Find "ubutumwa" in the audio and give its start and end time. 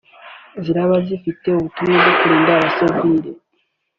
1.53-1.95